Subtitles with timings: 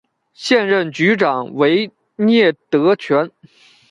[0.33, 3.29] 现任局长为聂德权。